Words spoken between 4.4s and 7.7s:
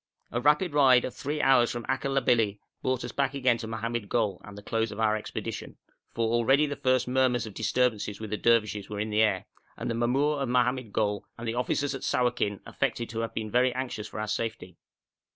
and the close of our expedition, for already the first murmurs of